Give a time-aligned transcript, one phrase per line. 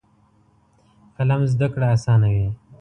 [1.17, 2.47] قلم زده کړه اسانوي.